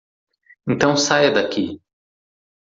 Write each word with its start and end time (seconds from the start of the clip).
Então 0.67 0.97
saia 0.97 1.29
daqui. 1.31 1.79